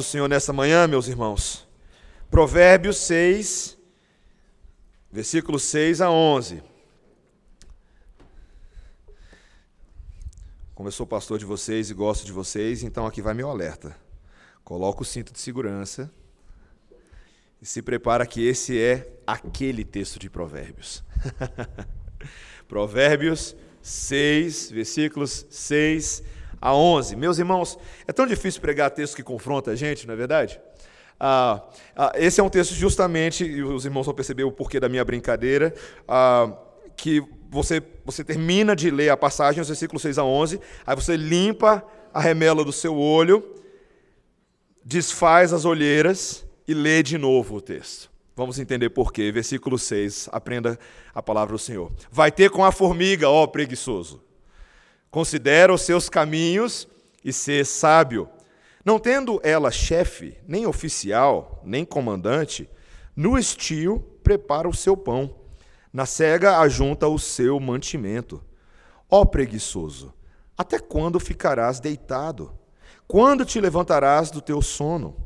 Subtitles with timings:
[0.00, 1.66] do Senhor nessa manhã, meus irmãos.
[2.30, 3.76] Provérbios 6,
[5.10, 6.62] versículos 6 a 11.
[10.72, 13.96] Como eu sou pastor de vocês e gosto de vocês, então aqui vai meu alerta.
[14.62, 16.08] Coloca o cinto de segurança
[17.60, 21.02] e se prepara que esse é aquele texto de Provérbios.
[22.68, 26.22] Provérbios 6, versículos 6
[26.60, 27.16] a 11.
[27.16, 30.60] Meus irmãos, é tão difícil pregar texto que confronta a gente, não é verdade?
[31.20, 31.62] Ah,
[31.96, 35.04] ah, esse é um texto justamente, e os irmãos vão perceber o porquê da minha
[35.04, 35.74] brincadeira,
[36.06, 36.52] ah,
[36.96, 41.16] que você, você termina de ler a passagem, os versículos 6 a 11, aí você
[41.16, 43.56] limpa a remela do seu olho,
[44.84, 48.10] desfaz as olheiras e lê de novo o texto.
[48.38, 49.32] Vamos entender por quê.
[49.32, 50.78] Versículo 6, aprenda
[51.12, 51.90] a palavra do Senhor.
[52.08, 54.22] Vai ter com a formiga, ó preguiçoso.
[55.10, 56.86] Considera os seus caminhos
[57.24, 58.28] e ser sábio.
[58.84, 62.68] Não tendo ela chefe, nem oficial, nem comandante,
[63.16, 65.34] no estio prepara o seu pão,
[65.92, 68.42] na cega ajunta o seu mantimento.
[69.10, 70.14] Ó preguiçoso,
[70.56, 72.52] até quando ficarás deitado?
[73.06, 75.16] Quando te levantarás do teu sono?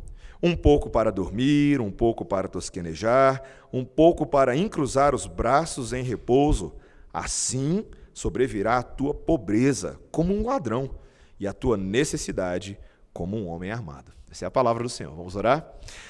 [0.43, 6.03] Um pouco para dormir, um pouco para tosquenejar, um pouco para encruzar os braços em
[6.03, 6.75] repouso.
[7.13, 10.95] Assim, sobrevirá a tua pobreza como um ladrão
[11.39, 12.79] e a tua necessidade
[13.13, 14.13] como um homem armado.
[14.31, 15.15] Essa é a palavra do Senhor.
[15.15, 15.67] Vamos orar?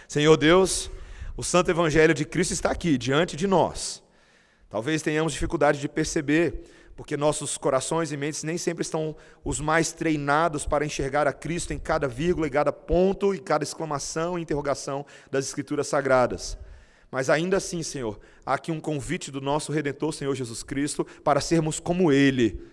[0.07, 0.91] Senhor Deus,
[1.37, 4.03] o santo evangelho de Cristo está aqui diante de nós.
[4.69, 6.63] Talvez tenhamos dificuldade de perceber,
[6.95, 11.73] porque nossos corações e mentes nem sempre estão os mais treinados para enxergar a Cristo
[11.73, 16.57] em cada vírgula, em cada ponto, em cada exclamação e interrogação das Escrituras Sagradas.
[17.13, 21.43] Mas ainda assim, Senhor, há aqui um convite do nosso Redentor, Senhor Jesus Cristo, para
[21.43, 22.67] sermos como Ele.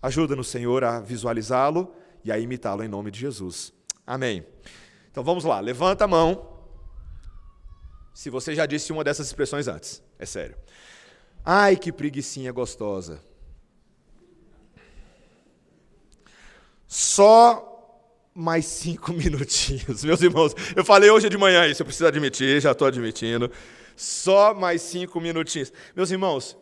[0.00, 1.92] Ajuda-nos, Senhor, a visualizá-lo
[2.24, 3.72] e a imitá-lo em nome de Jesus.
[4.06, 4.46] Amém.
[5.10, 6.48] Então vamos lá, levanta a mão.
[8.14, 10.56] Se você já disse uma dessas expressões antes, é sério.
[11.44, 13.20] Ai, que preguiçinha gostosa.
[16.86, 17.66] Só
[18.32, 20.04] mais cinco minutinhos.
[20.04, 23.50] Meus irmãos, eu falei hoje de manhã isso, eu preciso admitir, já estou admitindo.
[24.00, 25.70] Só mais cinco minutinhos.
[25.94, 26.56] Meus irmãos,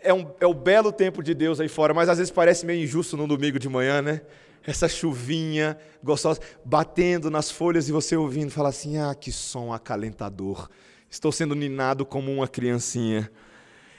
[0.00, 2.84] é, um, é o belo tempo de Deus aí fora, mas às vezes parece meio
[2.84, 4.20] injusto no domingo de manhã, né?
[4.64, 10.70] Essa chuvinha gostosa, batendo nas folhas e você ouvindo, fala assim: ah, que som acalentador.
[11.10, 13.28] Estou sendo ninado como uma criancinha.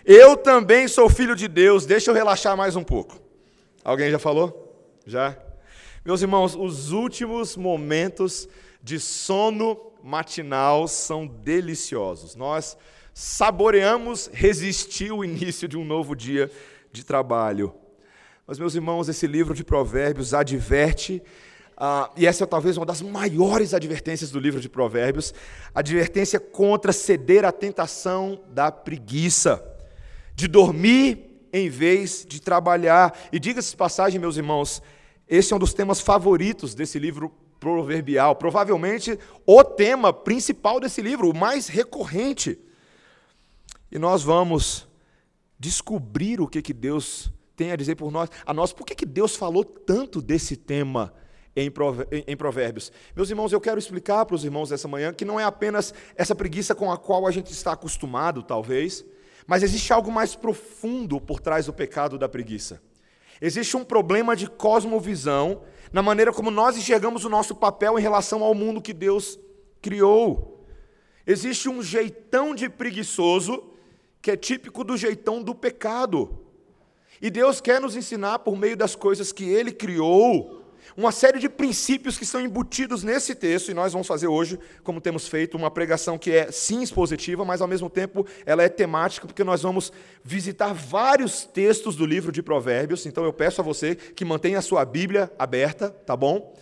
[0.05, 3.19] Eu também sou filho de Deus, deixa eu relaxar mais um pouco.
[3.83, 4.81] Alguém já falou?
[5.05, 5.37] Já?
[6.05, 8.47] Meus irmãos, os últimos momentos
[8.81, 12.33] de sono matinal são deliciosos.
[12.33, 12.77] Nós
[13.13, 16.49] saboreamos resistir o início de um novo dia
[16.93, 17.75] de trabalho.
[18.45, 21.21] Mas, meus irmãos, esse livro de Provérbios adverte,
[21.77, 25.33] uh, e essa é talvez uma das maiores advertências do livro de Provérbios
[25.75, 29.61] advertência contra ceder à tentação da preguiça,
[30.33, 33.13] de dormir em vez de trabalhar.
[33.29, 34.81] E diga-se passagem, meus irmãos,
[35.27, 41.29] esse é um dos temas favoritos desse livro proverbial, provavelmente o tema principal desse livro,
[41.29, 42.59] o mais recorrente.
[43.91, 44.87] E nós vamos
[45.59, 49.05] descobrir o que, que Deus tem a dizer por nós, a nós, por que, que
[49.05, 51.13] Deus falou tanto desse tema
[51.55, 52.91] em Provérbios.
[53.15, 56.35] Meus irmãos, eu quero explicar para os irmãos dessa manhã que não é apenas essa
[56.35, 59.03] preguiça com a qual a gente está acostumado, talvez,
[59.47, 62.79] mas existe algo mais profundo por trás do pecado da preguiça.
[63.41, 65.61] Existe um problema de cosmovisão
[65.91, 69.39] na maneira como nós enxergamos o nosso papel em relação ao mundo que Deus
[69.81, 70.65] criou.
[71.25, 73.63] Existe um jeitão de preguiçoso
[74.21, 76.39] que é típico do jeitão do pecado.
[77.21, 80.56] E Deus quer nos ensinar, por meio das coisas que Ele criou,
[80.97, 84.99] uma série de princípios que são embutidos nesse texto, e nós vamos fazer hoje, como
[84.99, 89.27] temos feito, uma pregação que é sim expositiva, mas ao mesmo tempo ela é temática,
[89.27, 89.93] porque nós vamos
[90.23, 94.61] visitar vários textos do livro de Provérbios, então eu peço a você que mantenha a
[94.63, 96.57] sua Bíblia aberta, tá bom?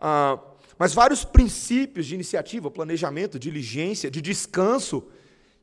[0.00, 0.40] Ah,
[0.76, 5.06] mas vários princípios de iniciativa, planejamento, diligência, de descanso,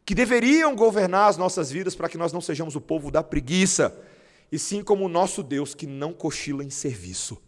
[0.06, 3.94] que deveriam governar as nossas vidas para que nós não sejamos o povo da preguiça,
[4.50, 7.43] e sim como o nosso Deus que não cochila em serviço.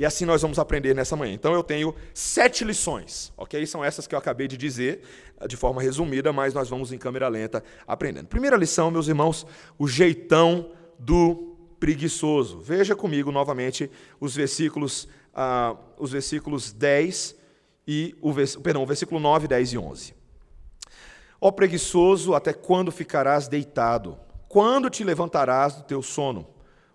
[0.00, 1.34] E assim nós vamos aprender nessa manhã.
[1.34, 3.66] Então eu tenho sete lições, ok?
[3.66, 5.02] São essas que eu acabei de dizer
[5.38, 8.26] eh, de forma resumida, mas nós vamos em câmera lenta aprendendo.
[8.26, 9.46] Primeira lição, meus irmãos,
[9.78, 12.60] o jeitão do preguiçoso.
[12.60, 17.36] Veja comigo novamente os versículos, ah, os versículos 10
[17.86, 18.32] e o,
[18.62, 20.14] perdão, o versículo 9, 10 e 11.
[21.38, 24.16] Ó preguiçoso, até quando ficarás deitado?
[24.48, 26.46] Quando te levantarás do teu sono?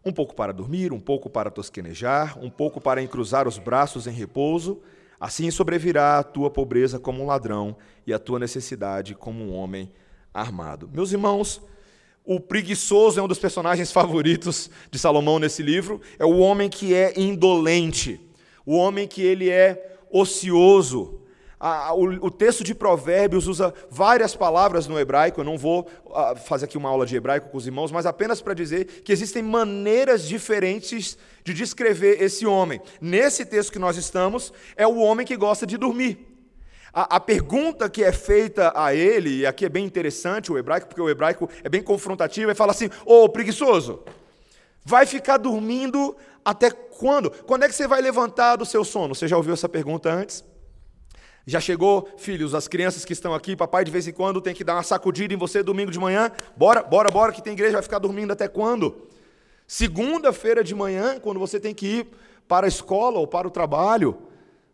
[0.07, 4.11] Um pouco para dormir, um pouco para tosquenejar, um pouco para encruzar os braços em
[4.11, 4.79] repouso.
[5.19, 7.75] Assim sobrevirá a tua pobreza como um ladrão
[8.05, 9.91] e a tua necessidade como um homem
[10.31, 10.87] armado.
[10.93, 11.59] Meus irmãos,
[12.23, 15.99] o preguiçoso é um dos personagens favoritos de Salomão nesse livro.
[16.19, 18.21] É o homem que é indolente,
[18.63, 21.19] o homem que ele é ocioso.
[22.21, 25.39] O, texto de Provérbios usa várias palavras no hebraico.
[25.39, 25.89] Eu não vou
[26.45, 29.41] fazer aqui uma aula de hebraico com os irmãos, mas apenas para dizer que existem
[29.41, 32.79] maneiras diferentes de descrever esse homem.
[33.01, 36.35] Nesse texto que nós estamos, é o homem que gosta de dormir.
[36.93, 40.87] A, a, pergunta que é feita a ele, e aqui é bem interessante o hebraico,
[40.87, 44.03] porque o hebraico é bem confrontativo, ele fala assim: Ô oh, preguiçoso,
[44.85, 47.31] vai ficar dormindo até quando?
[47.31, 49.13] Quando é que você vai levantar do seu sono?
[49.13, 50.43] Você já ouviu essa pergunta antes?
[51.45, 54.63] Já chegou, filhos, as crianças que estão aqui, papai de vez em quando tem que
[54.63, 56.31] dar uma sacudida em você domingo de manhã.
[56.57, 59.07] Bora, bora, bora, que tem igreja, vai ficar dormindo até quando?
[59.67, 62.07] Segunda-feira de manhã, quando você tem que ir
[62.47, 64.17] para a escola ou para o trabalho,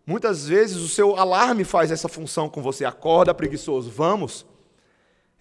[0.05, 2.83] Muitas vezes o seu alarme faz essa função com você.
[2.83, 4.45] Acorda, preguiçoso, vamos?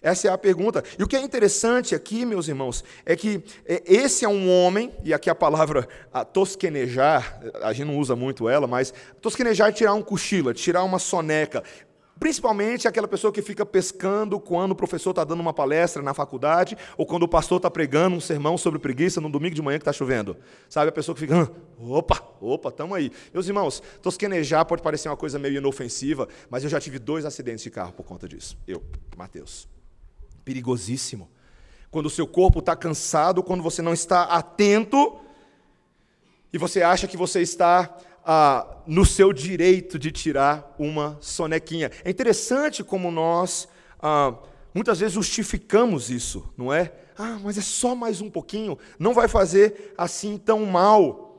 [0.01, 0.83] Essa é a pergunta.
[0.97, 4.91] E o que é interessante aqui, meus irmãos, é que é, esse é um homem,
[5.03, 9.71] e aqui a palavra a tosquenejar, a gente não usa muito ela, mas tosquenejar é
[9.71, 11.63] tirar um cochilo, é tirar uma soneca.
[12.19, 16.77] Principalmente aquela pessoa que fica pescando quando o professor está dando uma palestra na faculdade
[16.95, 19.81] ou quando o pastor está pregando um sermão sobre preguiça no domingo de manhã que
[19.81, 20.37] está chovendo.
[20.69, 23.11] Sabe, a pessoa que fica, opa, opa, estamos aí.
[23.33, 27.63] Meus irmãos, tosquenejar pode parecer uma coisa meio inofensiva, mas eu já tive dois acidentes
[27.63, 28.55] de carro por conta disso.
[28.67, 28.83] Eu,
[29.17, 29.80] Mateus.
[30.43, 31.29] Perigosíssimo.
[31.89, 35.19] Quando o seu corpo está cansado, quando você não está atento
[36.53, 41.91] e você acha que você está ah, no seu direito de tirar uma sonequinha.
[42.03, 43.67] É interessante como nós
[44.01, 44.35] ah,
[44.73, 46.93] muitas vezes justificamos isso, não é?
[47.17, 51.30] Ah, mas é só mais um pouquinho, não vai fazer assim tão mal.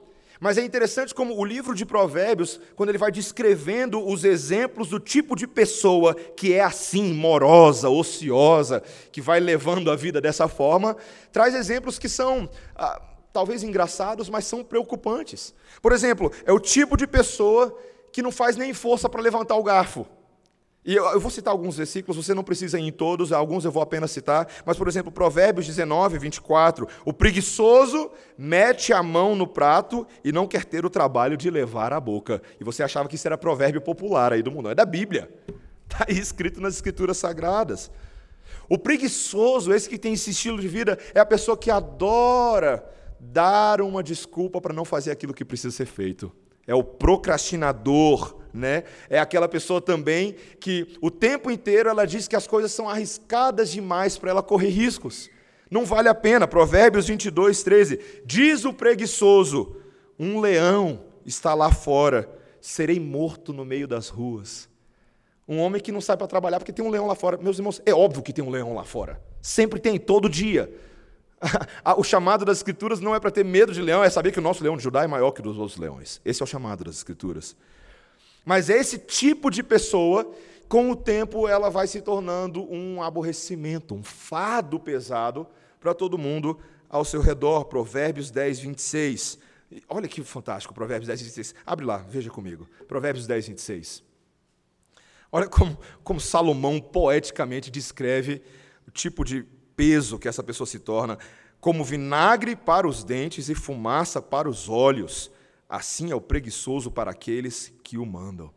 [0.43, 4.99] Mas é interessante como o livro de Provérbios, quando ele vai descrevendo os exemplos do
[4.99, 10.97] tipo de pessoa que é assim, morosa, ociosa, que vai levando a vida dessa forma,
[11.31, 12.51] traz exemplos que são.
[12.75, 13.01] Ah,
[13.33, 15.55] talvez engraçados, mas são preocupantes.
[15.81, 17.79] Por exemplo, é o tipo de pessoa
[18.11, 20.05] que não faz nem força para levantar o garfo.
[20.85, 23.83] E eu, vou citar alguns versículos, você não precisa ir em todos, alguns eu vou
[23.83, 30.05] apenas citar, mas, por exemplo, Provérbios 19, 24: O preguiçoso mete a mão no prato
[30.25, 32.43] e não quer ter o trabalho de levar a boca.
[32.61, 35.31] E você achava que isso era provérbio popular aí do mundo, é da Bíblia,
[35.85, 37.89] está aí escrito nas Escrituras Sagradas.
[38.69, 42.85] O preguiçoso, esse que tem esse estilo de vida, é a pessoa que adora
[43.21, 46.33] dar uma desculpa para não fazer aquilo que precisa ser feito.
[46.67, 48.85] É o procrastinador, né?
[49.09, 53.71] É aquela pessoa também que o tempo inteiro ela diz que as coisas são arriscadas
[53.71, 55.31] demais para ela correr riscos.
[55.71, 56.47] Não vale a pena.
[56.47, 58.01] Provérbios 22, 13.
[58.27, 59.77] Diz o preguiçoso:
[60.19, 62.29] Um leão está lá fora,
[62.61, 64.69] serei morto no meio das ruas.
[65.49, 67.37] Um homem que não sai para trabalhar porque tem um leão lá fora.
[67.37, 69.21] Meus irmãos, é óbvio que tem um leão lá fora.
[69.41, 70.73] Sempre tem, todo dia.
[71.97, 74.43] o chamado das Escrituras não é para ter medo de leão, é saber que o
[74.43, 76.21] nosso leão de Judá é maior que o dos outros leões.
[76.25, 77.57] Esse é o chamado das Escrituras.
[78.45, 80.31] Mas esse tipo de pessoa,
[80.69, 85.47] com o tempo, ela vai se tornando um aborrecimento, um fardo pesado
[85.79, 86.59] para todo mundo
[86.89, 87.65] ao seu redor.
[87.65, 89.39] Provérbios 10, 26.
[89.89, 91.55] Olha que fantástico, Provérbios 10, 26.
[91.65, 92.69] Abre lá, veja comigo.
[92.87, 94.03] Provérbios 10, 26.
[95.35, 98.43] Olha como, como Salomão poeticamente descreve
[98.87, 101.17] o tipo de peso que essa pessoa se torna,
[101.59, 105.32] como vinagre para os dentes e fumaça para os olhos.
[105.73, 108.53] Assim é o preguiçoso para aqueles que o mandam.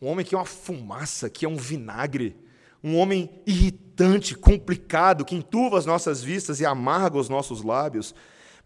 [0.00, 2.38] Um homem que é uma fumaça, que é um vinagre.
[2.82, 8.14] Um homem irritante, complicado, que entuva as nossas vistas e amarga os nossos lábios.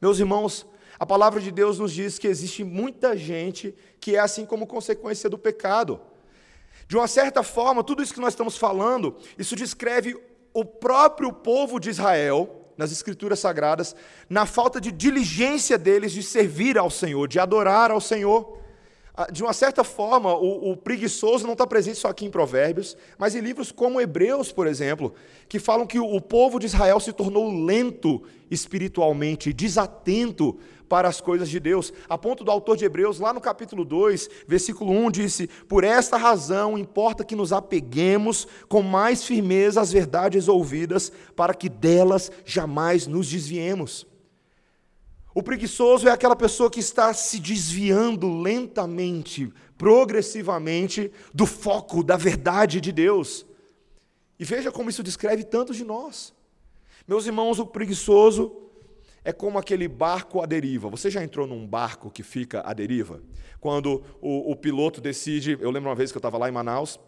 [0.01, 0.65] Meus irmãos,
[0.97, 5.29] a palavra de Deus nos diz que existe muita gente que é assim como consequência
[5.29, 6.01] do pecado.
[6.87, 10.17] De uma certa forma, tudo isso que nós estamos falando, isso descreve
[10.55, 13.95] o próprio povo de Israel, nas Escrituras Sagradas,
[14.31, 18.57] na falta de diligência deles de servir ao Senhor, de adorar ao Senhor.
[19.15, 22.97] Ah, de uma certa forma, o, o preguiçoso não está presente só aqui em Provérbios,
[23.19, 25.13] mas em livros como Hebreus, por exemplo,
[25.49, 30.57] que falam que o, o povo de Israel se tornou lento espiritualmente, desatento
[30.89, 31.93] para as coisas de Deus.
[32.09, 36.17] A ponto do autor de Hebreus, lá no capítulo 2, versículo 1, disse: Por esta
[36.17, 43.07] razão importa que nos apeguemos com mais firmeza às verdades ouvidas, para que delas jamais
[43.07, 44.07] nos desviemos.
[45.35, 52.81] O preguiçoso é aquela pessoa que está se desviando lentamente, progressivamente, do foco da verdade
[52.81, 53.47] de Deus.
[54.39, 56.35] E veja como isso descreve tantos de nós.
[57.07, 58.68] Meus irmãos, o preguiçoso
[59.29, 60.89] é como aquele barco à deriva.
[60.89, 63.21] Você já entrou num barco que fica à deriva?
[63.61, 65.59] Quando o, o piloto decide.
[65.61, 66.99] Eu lembro uma vez que eu estava lá em Manaus,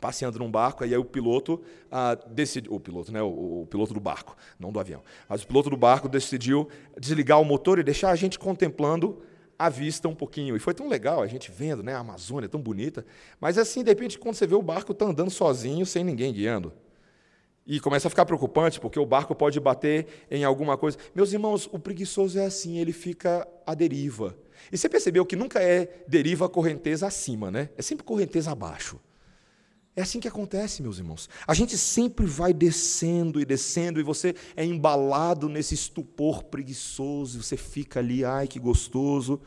[0.00, 3.92] passeando num barco, e aí o piloto ah, decidiu, o piloto, né, o, o, piloto
[3.92, 6.68] do barco, não do avião, mas o piloto do barco decidiu
[7.00, 9.20] desligar o motor e deixar a gente contemplando
[9.58, 10.54] a vista um pouquinho.
[10.54, 13.04] E foi tão legal a gente vendo, né, a Amazônia tão bonita,
[13.40, 16.72] mas assim, de repente, quando você vê o barco tá andando sozinho, sem ninguém guiando.
[17.66, 20.96] E começa a ficar preocupante, porque o barco pode bater em alguma coisa.
[21.14, 24.36] Meus irmãos, o preguiçoso é assim, ele fica à deriva.
[24.70, 27.68] E você percebeu que nunca é deriva correnteza acima, né?
[27.76, 29.00] É sempre correnteza abaixo.
[29.96, 31.28] É assim que acontece, meus irmãos.
[31.46, 37.56] A gente sempre vai descendo e descendo, e você é embalado nesse estupor preguiçoso, você
[37.56, 39.40] fica ali, ai que gostoso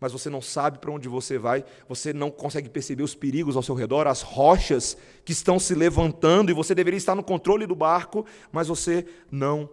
[0.00, 3.62] mas você não sabe para onde você vai, você não consegue perceber os perigos ao
[3.62, 7.76] seu redor, as rochas que estão se levantando, e você deveria estar no controle do
[7.76, 9.68] barco, mas você não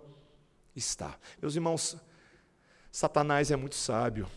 [0.76, 1.18] está.
[1.42, 1.96] Meus irmãos,
[2.92, 4.28] Satanás é muito sábio.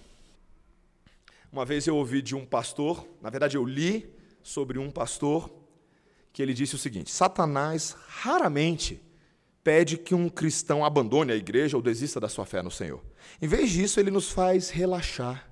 [1.52, 5.50] Uma vez eu ouvi de um pastor, na verdade eu li sobre um pastor,
[6.32, 9.02] que ele disse o seguinte: Satanás raramente
[9.64, 13.02] pede que um cristão abandone a igreja ou desista da sua fé no Senhor.
[13.42, 15.49] Em vez disso, ele nos faz relaxar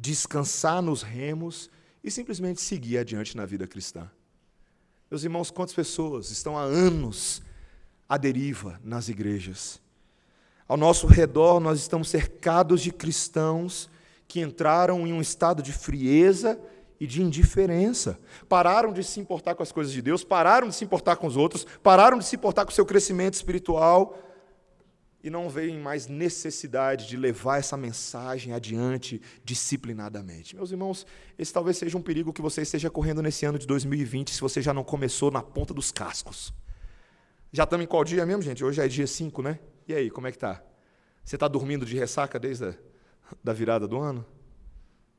[0.00, 1.70] descansar nos remos
[2.02, 4.10] e simplesmente seguir adiante na vida cristã.
[5.10, 7.42] Meus irmãos, quantas pessoas estão há anos
[8.08, 9.80] à deriva nas igrejas?
[10.66, 13.90] Ao nosso redor, nós estamos cercados de cristãos
[14.26, 16.58] que entraram em um estado de frieza
[16.98, 18.18] e de indiferença.
[18.48, 21.36] Pararam de se importar com as coisas de Deus, pararam de se importar com os
[21.36, 24.16] outros, pararam de se importar com o seu crescimento espiritual
[25.22, 30.56] e não veem mais necessidade de levar essa mensagem adiante disciplinadamente.
[30.56, 31.06] Meus irmãos,
[31.38, 34.62] esse talvez seja um perigo que você esteja correndo nesse ano de 2020, se você
[34.62, 36.52] já não começou na ponta dos cascos.
[37.52, 38.64] Já estamos em qual dia mesmo, gente?
[38.64, 39.58] Hoje é dia 5, né?
[39.86, 40.62] E aí, como é que tá?
[41.24, 42.74] Você está dormindo de ressaca desde a
[43.42, 44.24] da virada do ano?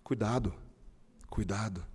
[0.04, 0.54] Cuidado,
[1.30, 1.86] cuidado.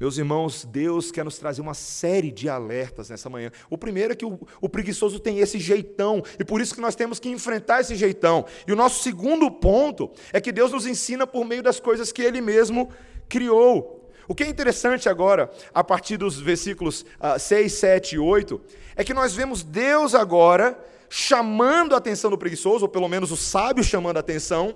[0.00, 3.52] Meus irmãos, Deus quer nos trazer uma série de alertas nessa manhã.
[3.68, 6.94] O primeiro é que o, o, preguiçoso tem esse jeitão, e por isso que nós
[6.96, 8.46] temos que enfrentar esse jeitão.
[8.66, 12.22] E o nosso segundo ponto é que Deus nos ensina por meio das coisas que
[12.22, 12.88] Ele mesmo
[13.28, 14.10] criou.
[14.26, 18.58] O que é interessante agora, a partir dos versículos uh, 6, 7 e 8,
[18.96, 23.36] é que nós vemos Deus agora chamando a atenção do preguiçoso, ou pelo menos o
[23.36, 24.74] sábio chamando a atenção,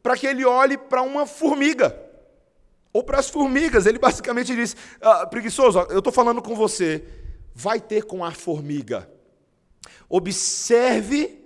[0.00, 2.03] para que ele olhe para uma formiga
[2.94, 3.84] ou para as formigas.
[3.84, 7.04] Ele basicamente diz: ah, preguiçoso, eu estou falando com você,
[7.52, 9.10] vai ter com a formiga.
[10.08, 11.44] Observe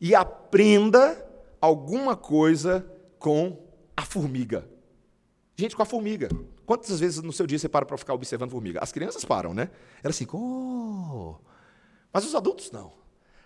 [0.00, 1.24] e aprenda
[1.60, 2.84] alguma coisa
[3.18, 3.56] com
[3.96, 4.68] a formiga.
[5.56, 6.28] Gente, com a formiga.
[6.66, 8.80] Quantas vezes no seu dia você para para ficar observando formiga?
[8.82, 9.70] As crianças param, né?
[10.02, 11.36] Era assim, oh.
[12.12, 12.92] Mas os adultos não.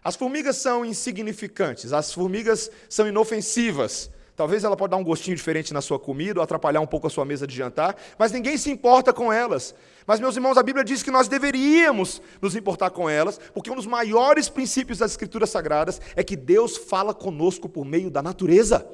[0.03, 4.11] As formigas são insignificantes, as formigas são inofensivas.
[4.43, 7.11] Talvez ela pode dar um gostinho diferente na sua comida ou atrapalhar um pouco a
[7.11, 9.73] sua mesa de jantar, mas ninguém se importa com elas.
[10.05, 13.77] Mas, meus irmãos, a Bíblia diz que nós deveríamos nos importar com elas, porque um
[13.77, 18.85] dos maiores princípios das Escrituras Sagradas é que Deus fala conosco por meio da natureza,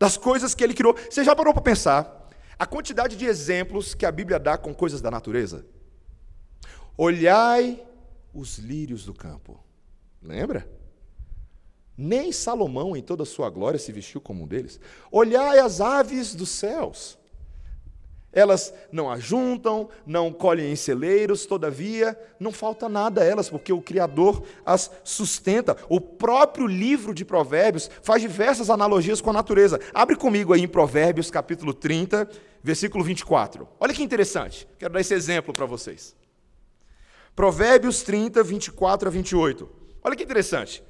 [0.00, 0.96] das coisas que Ele criou.
[1.08, 5.00] Você já parou para pensar a quantidade de exemplos que a Bíblia dá com coisas
[5.00, 5.64] da natureza?
[6.98, 7.80] Olhai
[8.34, 9.62] os lírios do campo.
[10.20, 10.68] Lembra?
[12.02, 14.80] Nem Salomão, em toda a sua glória, se vestiu como um deles.
[15.10, 17.16] Olhai as aves dos céus.
[18.32, 23.80] Elas não ajuntam, não colhem em celeiros, todavia não falta nada a elas, porque o
[23.80, 25.76] Criador as sustenta.
[25.88, 29.78] O próprio livro de Provérbios faz diversas analogias com a natureza.
[29.94, 32.28] Abre comigo aí em Provérbios, capítulo 30,
[32.62, 33.68] versículo 24.
[33.78, 36.16] Olha que interessante, quero dar esse exemplo para vocês.
[37.36, 39.68] Provérbios 30, 24 a 28.
[40.02, 40.82] Olha que interessante.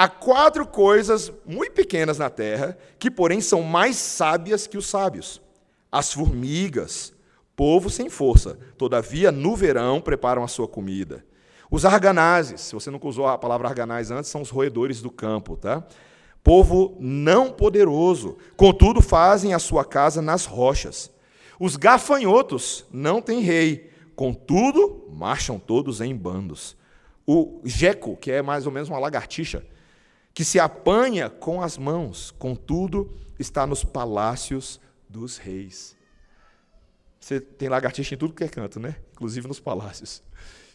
[0.00, 5.42] Há quatro coisas muito pequenas na terra, que porém são mais sábias que os sábios:
[5.90, 7.12] as formigas,
[7.56, 11.24] povo sem força, todavia no verão preparam a sua comida.
[11.68, 15.56] Os arganazes, se você nunca usou a palavra arganaz antes, são os roedores do campo,
[15.56, 15.84] tá?
[16.44, 21.10] Povo não poderoso, contudo fazem a sua casa nas rochas.
[21.58, 26.76] Os gafanhotos não têm rei, contudo marcham todos em bandos.
[27.26, 29.64] O geco, que é mais ou menos uma lagartixa,
[30.38, 35.96] que se apanha com as mãos, contudo, está nos palácios dos reis.
[37.18, 38.94] Você tem lagartixa em tudo que é canto, né?
[39.14, 40.22] Inclusive nos palácios.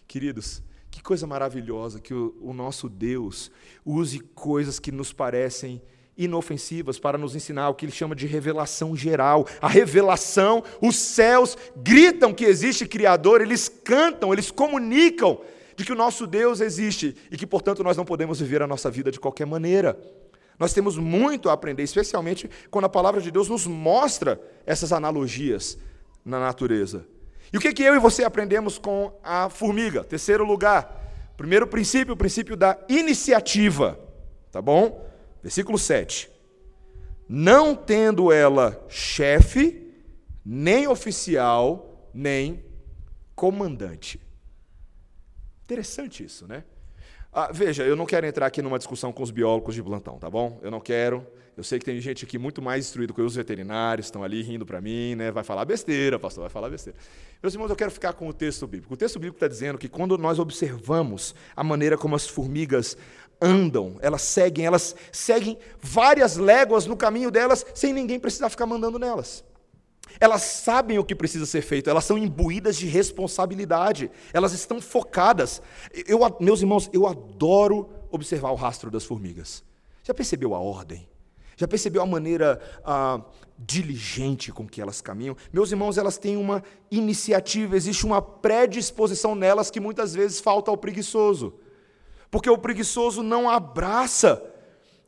[0.06, 3.50] Queridos, que coisa maravilhosa que o, o nosso Deus
[3.86, 5.82] use coisas que nos parecem
[6.18, 9.48] inofensivas para nos ensinar o que ele chama de revelação geral.
[9.62, 15.40] A revelação, os céus gritam que existe Criador, eles cantam, eles comunicam
[15.76, 18.90] de que o nosso Deus existe e que, portanto, nós não podemos viver a nossa
[18.90, 20.00] vida de qualquer maneira.
[20.60, 25.78] Nós temos muito a aprender, especialmente quando a palavra de Deus nos mostra essas analogias
[26.24, 27.06] na natureza.
[27.52, 30.04] E o que, que eu e você aprendemos com a formiga?
[30.04, 34.00] Terceiro lugar, primeiro princípio, o princípio da iniciativa.
[34.52, 35.08] Tá bom?
[35.42, 36.32] Versículo 7.
[37.28, 39.92] Não tendo ela chefe,
[40.46, 42.64] nem oficial, nem
[43.36, 44.23] comandante.
[45.74, 46.64] Interessante isso, né?
[47.34, 50.30] Ah, veja, eu não quero entrar aqui numa discussão com os biólogos de plantão, tá
[50.30, 50.60] bom?
[50.62, 51.26] Eu não quero.
[51.58, 54.68] Eu sei que tem gente aqui muito mais instruída que os veterinários, estão ali rindo
[54.68, 55.32] para mim, né?
[55.32, 56.98] Vai falar besteira, pastor, vai falar besteira.
[57.42, 58.94] Meus irmãos, eu quero ficar com o texto bíblico.
[58.94, 62.96] O texto bíblico está dizendo que quando nós observamos a maneira como as formigas
[63.42, 69.00] andam, elas seguem, elas seguem várias léguas no caminho delas sem ninguém precisar ficar mandando
[69.00, 69.44] nelas.
[70.20, 75.62] Elas sabem o que precisa ser feito, elas são imbuídas de responsabilidade, elas estão focadas.
[76.08, 79.64] Eu, meus irmãos, eu adoro observar o rastro das formigas.
[80.04, 81.08] Já percebeu a ordem?
[81.56, 83.22] Já percebeu a maneira ah,
[83.58, 85.38] diligente com que elas caminham?
[85.52, 90.78] Meus irmãos, elas têm uma iniciativa, existe uma predisposição nelas que muitas vezes falta ao
[90.78, 91.54] preguiçoso.
[92.30, 94.44] Porque o preguiçoso não abraça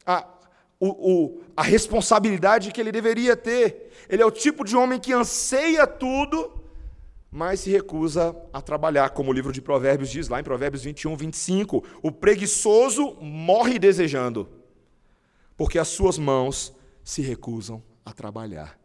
[0.05, 0.27] a,
[0.79, 3.91] o, o, a responsabilidade que ele deveria ter.
[4.09, 6.63] Ele é o tipo de homem que anseia tudo,
[7.31, 11.15] mas se recusa a trabalhar, como o livro de Provérbios diz, lá em Provérbios 21,
[11.15, 11.83] 25.
[12.01, 14.49] O preguiçoso morre desejando,
[15.57, 18.79] porque as suas mãos se recusam a trabalhar.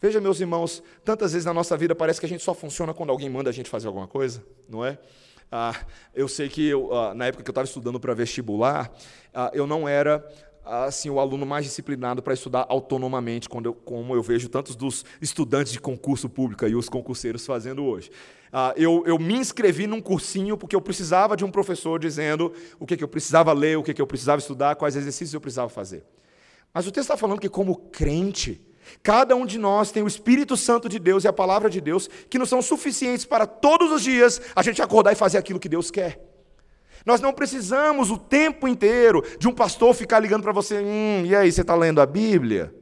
[0.00, 3.10] Veja, meus irmãos, tantas vezes na nossa vida parece que a gente só funciona quando
[3.10, 4.98] alguém manda a gente fazer alguma coisa, não é?
[5.50, 5.74] Ah,
[6.12, 8.92] eu sei que eu, ah, na época que eu estava estudando para vestibular,
[9.32, 10.26] ah, eu não era
[10.66, 15.04] assim o aluno mais disciplinado para estudar autonomamente, quando eu, como eu vejo tantos dos
[15.20, 18.10] estudantes de concurso público e os concurseiros fazendo hoje.
[18.52, 22.86] Ah, eu, eu, me inscrevi num cursinho porque eu precisava de um professor dizendo o
[22.86, 25.68] que, que eu precisava ler, o que, que eu precisava estudar, quais exercícios eu precisava
[25.68, 26.04] fazer.
[26.72, 28.60] Mas o texto está falando que, como crente,
[29.02, 32.08] cada um de nós tem o Espírito Santo de Deus e a palavra de Deus
[32.28, 35.68] que não são suficientes para todos os dias a gente acordar e fazer aquilo que
[35.68, 36.35] Deus quer.
[37.06, 41.36] Nós não precisamos o tempo inteiro de um pastor ficar ligando para você, hum, e
[41.36, 42.74] aí, você está lendo a Bíblia?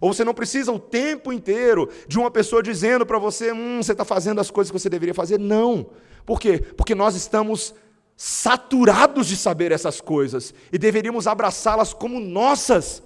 [0.00, 3.92] Ou você não precisa o tempo inteiro de uma pessoa dizendo para você, hum, você
[3.92, 5.38] está fazendo as coisas que você deveria fazer.
[5.38, 5.90] Não.
[6.24, 6.58] Por quê?
[6.58, 7.74] Porque nós estamos
[8.16, 13.02] saturados de saber essas coisas e deveríamos abraçá-las como nossas.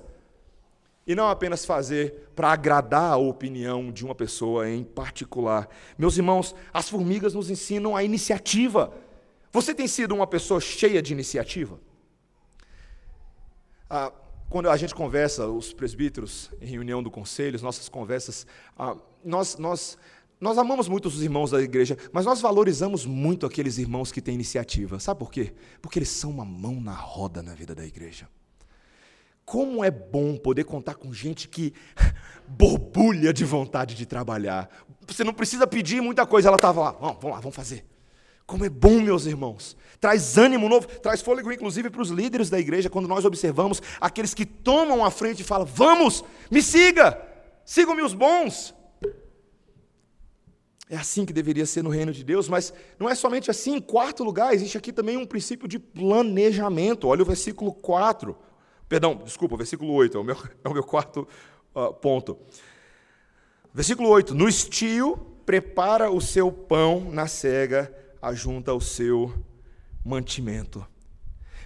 [1.05, 5.69] E não apenas fazer para agradar a opinião de uma pessoa em particular.
[5.99, 8.93] Meus irmãos, as formigas nos ensinam a iniciativa.
[9.59, 11.81] Você tem sido uma pessoa cheia de iniciativa?
[13.91, 14.13] Ah,
[14.49, 18.47] quando a gente conversa, os presbíteros, em reunião do conselho, nossas conversas,
[18.79, 19.99] ah, nós, nós,
[20.41, 24.37] nós amamos muito os irmãos da igreja, mas nós valorizamos muito aqueles irmãos que têm
[24.37, 25.01] iniciativa.
[25.01, 25.53] Sabe por quê?
[25.83, 28.29] Porque eles são uma mão na roda na vida da igreja.
[29.45, 31.75] Como é bom poder contar com gente que
[32.47, 34.71] borbulha de vontade de trabalhar.
[35.05, 37.98] Você não precisa pedir muita coisa, ela estava lá, vamos lá, vamos fazer.
[38.49, 39.77] Como é bom, meus irmãos.
[40.01, 44.33] Traz ânimo novo, traz fôlego, inclusive, para os líderes da igreja, quando nós observamos aqueles
[44.33, 47.21] que tomam a frente e falam: Vamos, me siga,
[47.63, 48.75] sigam-me os bons.
[50.89, 53.75] É assim que deveria ser no reino de Deus, mas não é somente assim.
[53.75, 57.07] Em quarto lugar, existe aqui também um princípio de planejamento.
[57.07, 58.35] Olha o versículo 4.
[58.89, 61.29] Perdão, desculpa, o versículo 8, é o meu, é o meu quarto
[61.75, 62.39] uh, ponto.
[63.75, 69.33] Versículo 8: No estio, prepara o seu pão na cega ajunta o seu
[70.05, 70.87] mantimento.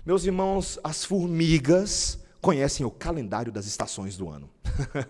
[0.05, 4.51] Meus irmãos, as formigas conhecem o calendário das estações do ano.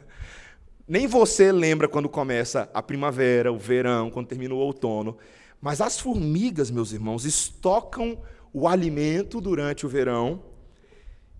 [0.87, 5.17] Nem você lembra quando começa a primavera, o verão, quando termina o outono.
[5.61, 8.21] Mas as formigas, meus irmãos, estocam
[8.53, 10.43] o alimento durante o verão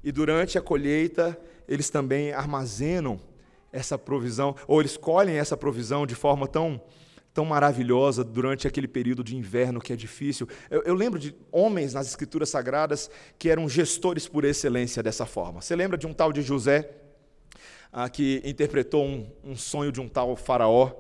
[0.03, 1.39] e durante a colheita
[1.69, 3.21] eles também armazenam
[3.73, 6.81] essa provisão, ou eles colhem essa provisão de forma tão
[7.35, 10.47] tão maravilhosa durante aquele período de inverno que é difícil.
[10.71, 15.61] Eu, eu, lembro de homens nas Escrituras Sagradas que eram gestores por excelência dessa forma.
[15.61, 16.91] Você lembra de um tal de José,
[17.93, 20.93] ah, que interpretou um, um, sonho de um tal Faraó?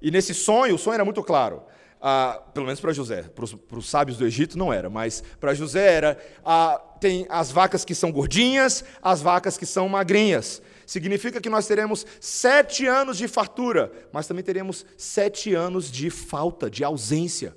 [0.00, 1.62] E nesse sonho, o sonho era muito claro.
[2.00, 5.94] Ah, pelo menos para José, para os sábios do Egito não era, mas para José
[5.94, 10.62] era: ah, tem as vacas que são gordinhas, as vacas que são magrinhas.
[10.92, 16.68] Significa que nós teremos sete anos de fartura, mas também teremos sete anos de falta,
[16.68, 17.56] de ausência.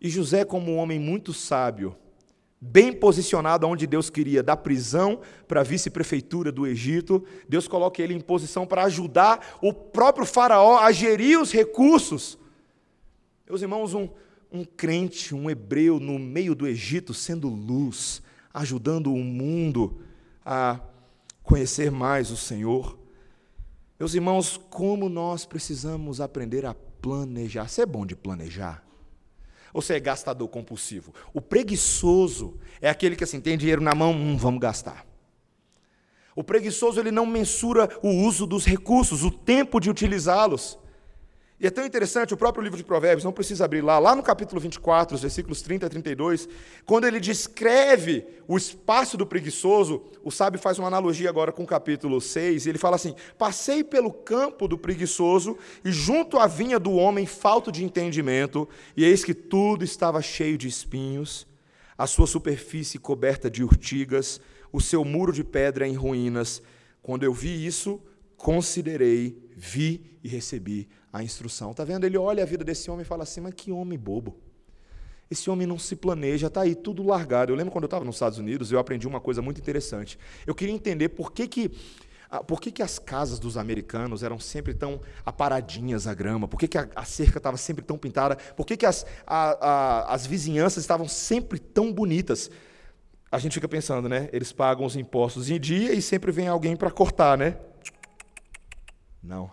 [0.00, 1.96] E José, como um homem muito sábio,
[2.60, 8.12] bem posicionado onde Deus queria, da prisão para a vice-prefeitura do Egito, Deus coloca ele
[8.12, 12.36] em posição para ajudar o próprio Faraó a gerir os recursos.
[13.48, 14.08] Meus irmãos, um,
[14.50, 18.20] um crente, um hebreu no meio do Egito, sendo luz,
[18.52, 20.02] ajudando o mundo
[20.44, 20.80] a
[21.50, 22.96] conhecer mais o Senhor.
[23.98, 27.66] Meus irmãos, como nós precisamos aprender a planejar.
[27.66, 28.84] Você é bom de planejar?
[29.74, 31.12] Ou você é gastador compulsivo?
[31.34, 35.04] O preguiçoso é aquele que assim tem dinheiro na mão, hum, vamos gastar.
[36.36, 40.78] O preguiçoso ele não mensura o uso dos recursos, o tempo de utilizá-los.
[41.60, 44.22] E é tão interessante, o próprio livro de Provérbios, não precisa abrir lá, lá no
[44.22, 46.48] capítulo 24, os versículos 30 a 32,
[46.86, 51.66] quando ele descreve o espaço do preguiçoso, o sábio faz uma analogia agora com o
[51.66, 56.78] capítulo 6, e ele fala assim: Passei pelo campo do preguiçoso, e junto à vinha
[56.78, 61.46] do homem falto de entendimento, e eis que tudo estava cheio de espinhos,
[61.98, 64.40] a sua superfície coberta de urtigas,
[64.72, 66.62] o seu muro de pedra em ruínas.
[67.02, 68.00] Quando eu vi isso,
[68.34, 71.72] considerei, vi e recebi a instrução.
[71.72, 72.04] Está vendo?
[72.04, 74.38] Ele olha a vida desse homem e fala assim: mas que homem bobo.
[75.30, 77.52] Esse homem não se planeja, está aí tudo largado.
[77.52, 80.18] Eu lembro quando eu estava nos Estados Unidos, eu aprendi uma coisa muito interessante.
[80.44, 81.70] Eu queria entender por que, que
[82.46, 86.46] por que, que as casas dos americanos eram sempre tão aparadinhas a grama?
[86.46, 88.36] Por que, que a, a cerca estava sempre tão pintada?
[88.36, 92.48] Por que, que as, a, a, as vizinhanças estavam sempre tão bonitas?
[93.32, 94.28] A gente fica pensando, né?
[94.32, 97.56] Eles pagam os impostos em dia e sempre vem alguém para cortar, né?
[99.22, 99.52] Não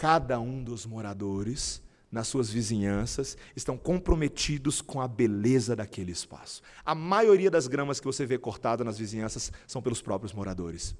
[0.00, 6.62] cada um dos moradores nas suas vizinhanças estão comprometidos com a beleza daquele espaço.
[6.82, 10.96] A maioria das gramas que você vê cortada nas vizinhanças são pelos próprios moradores.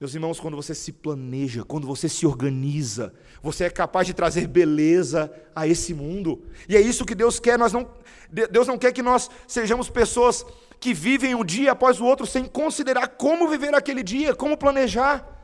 [0.00, 4.48] Meus irmãos, quando você se planeja, quando você se organiza, você é capaz de trazer
[4.48, 6.44] beleza a esse mundo.
[6.68, 7.56] E é isso que Deus quer.
[7.56, 7.88] Nós não,
[8.50, 10.44] Deus não quer que nós sejamos pessoas
[10.80, 15.39] que vivem um dia após o outro sem considerar como viver aquele dia, como planejar.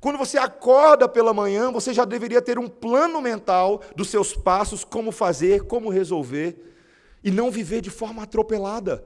[0.00, 4.84] Quando você acorda pela manhã, você já deveria ter um plano mental dos seus passos,
[4.84, 6.56] como fazer, como resolver,
[7.24, 9.04] e não viver de forma atropelada.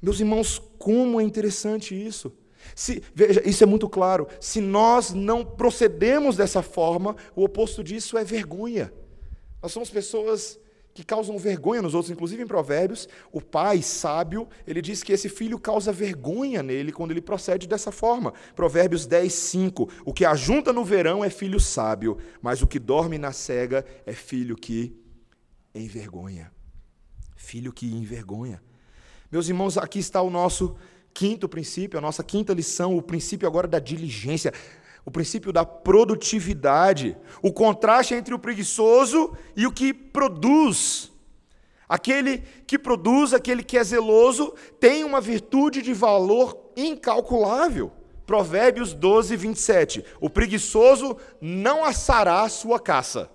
[0.00, 2.32] Meus irmãos, como é interessante isso.
[2.74, 4.28] Se, veja, isso é muito claro.
[4.40, 8.92] Se nós não procedemos dessa forma, o oposto disso é vergonha.
[9.62, 10.58] Nós somos pessoas
[10.98, 15.28] que causam vergonha nos outros, inclusive em Provérbios, o pai sábio, ele diz que esse
[15.28, 18.34] filho causa vergonha nele quando ele procede dessa forma.
[18.56, 19.88] Provérbios 10, 5.
[20.04, 24.12] O que ajunta no verão é filho sábio, mas o que dorme na cega é
[24.12, 24.92] filho que
[25.72, 26.50] envergonha.
[27.36, 28.60] Filho que envergonha.
[29.30, 30.74] Meus irmãos, aqui está o nosso
[31.14, 34.52] quinto princípio, a nossa quinta lição, o princípio agora da diligência
[35.08, 41.10] o princípio da produtividade, o contraste entre o preguiçoso e o que produz.
[41.88, 47.90] Aquele que produz, aquele que é zeloso, tem uma virtude de valor incalculável.
[48.26, 50.04] Provérbios 12, 27.
[50.20, 53.30] O preguiçoso não assará a sua caça,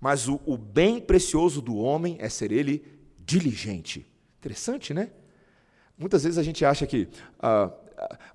[0.00, 2.84] mas o, o bem precioso do homem é ser ele
[3.18, 4.06] diligente.
[4.38, 5.10] Interessante, né?
[5.98, 7.08] Muitas vezes a gente acha que
[7.40, 7.72] ah,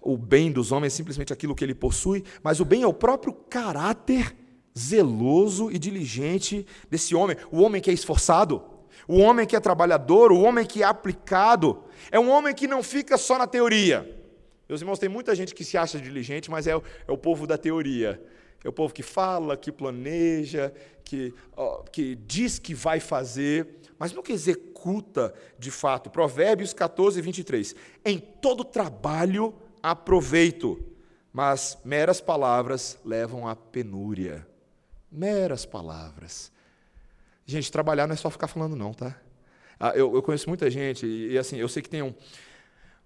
[0.02, 2.94] o bem dos homens é simplesmente aquilo que ele possui, mas o bem é o
[2.94, 4.36] próprio caráter
[4.78, 7.36] zeloso e diligente desse homem.
[7.52, 8.64] O homem que é esforçado,
[9.08, 11.84] o homem que é trabalhador, o homem que é aplicado.
[12.12, 14.18] É um homem que não fica só na teoria.
[14.68, 17.48] Meus irmãos, tem muita gente que se acha diligente, mas é o, é o povo
[17.48, 18.22] da teoria.
[18.64, 24.14] É o povo que fala, que planeja, que, ó, que diz que vai fazer, mas
[24.14, 26.10] nunca executa de fato.
[26.10, 27.76] Provérbios 14, 23.
[28.06, 30.82] Em todo trabalho há proveito,
[31.34, 34.48] mas meras palavras levam à penúria.
[35.12, 36.52] Meras palavras.
[37.46, 39.20] Gente, trabalhar não é só ficar falando, não, tá?
[39.80, 42.14] Ah, eu, eu conheço muita gente, e, e, assim, eu sei que tem um,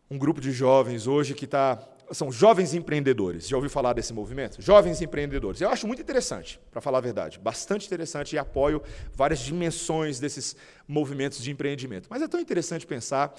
[0.10, 1.76] um grupo de jovens hoje que está
[2.12, 3.48] são jovens empreendedores.
[3.48, 4.62] Já ouviu falar desse movimento?
[4.62, 5.62] Jovens empreendedores.
[5.62, 7.40] Eu acho muito interessante, para falar a verdade.
[7.40, 8.82] Bastante interessante e apoio
[9.14, 10.56] várias dimensões desses
[10.88, 12.08] movimentos de empreendimento.
[12.10, 13.34] Mas é tão interessante pensar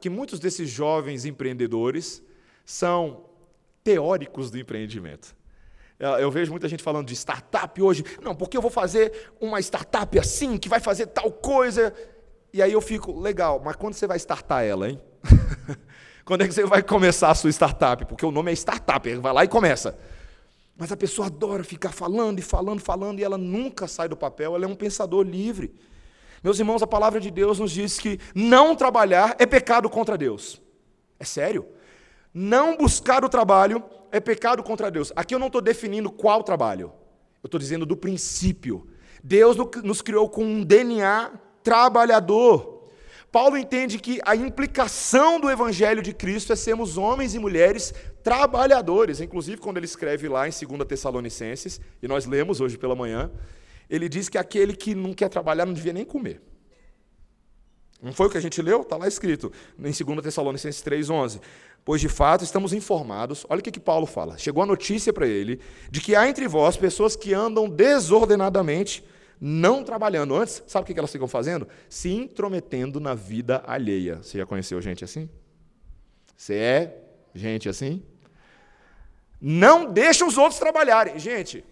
[0.00, 2.22] que muitos desses jovens empreendedores
[2.64, 3.24] são
[3.84, 5.36] teóricos do empreendimento.
[5.98, 8.04] Eu vejo muita gente falando de startup hoje.
[8.22, 11.94] Não, porque eu vou fazer uma startup assim, que vai fazer tal coisa.
[12.52, 15.00] E aí eu fico, legal, mas quando você vai startar ela, hein?
[16.26, 18.04] Quando é que você vai começar a sua startup?
[18.04, 19.96] Porque o nome é startup, vai lá e começa.
[20.76, 24.56] Mas a pessoa adora ficar falando e falando, falando, e ela nunca sai do papel,
[24.56, 25.72] ela é um pensador livre.
[26.42, 30.60] Meus irmãos, a palavra de Deus nos diz que não trabalhar é pecado contra Deus.
[31.16, 31.64] É sério.
[32.34, 35.12] Não buscar o trabalho é pecado contra Deus.
[35.14, 36.92] Aqui eu não estou definindo qual trabalho,
[37.40, 38.84] eu estou dizendo do princípio.
[39.22, 41.30] Deus nos criou com um DNA
[41.62, 42.75] trabalhador.
[43.30, 49.20] Paulo entende que a implicação do evangelho de Cristo é sermos homens e mulheres trabalhadores.
[49.20, 53.30] Inclusive, quando ele escreve lá em 2 Tessalonicenses, e nós lemos hoje pela manhã,
[53.90, 56.40] ele diz que aquele que não quer trabalhar não devia nem comer.
[58.02, 58.82] Não foi o que a gente leu?
[58.82, 61.40] Está lá escrito, em 2 Tessalonicenses 3,11.
[61.84, 64.36] Pois de fato estamos informados, olha o que, que Paulo fala.
[64.36, 65.60] Chegou a notícia para ele
[65.90, 69.04] de que há entre vós pessoas que andam desordenadamente,
[69.40, 70.34] não trabalhando.
[70.34, 71.68] Antes, sabe o que elas ficam fazendo?
[71.88, 74.22] Se intrometendo na vida alheia.
[74.22, 75.28] Você já conheceu gente assim?
[76.36, 78.02] Você é gente assim?
[79.40, 81.18] Não deixa os outros trabalharem.
[81.18, 81.64] Gente,